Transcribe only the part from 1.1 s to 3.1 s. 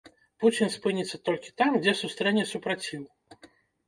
толькі там, дзе сустрэне супраціў.